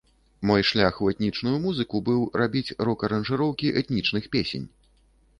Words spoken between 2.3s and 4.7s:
рабіць рок-аранжыроўкі этнічных песень.